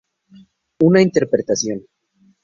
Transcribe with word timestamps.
Una 0.79 0.99
interpretación". 1.03 1.85